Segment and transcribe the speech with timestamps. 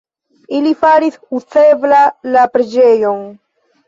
[0.59, 1.99] Ili faris uzebla
[2.37, 3.21] la preĝejon.